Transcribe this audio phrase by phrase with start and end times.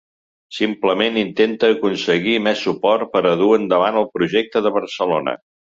[0.59, 5.41] Simplement intenta aconseguir més suport per a dur endavant el projecte de Barcelona.